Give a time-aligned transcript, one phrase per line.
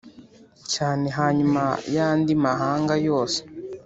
[0.73, 1.63] cyane hanyuma
[1.95, 3.39] y andi mahanga yose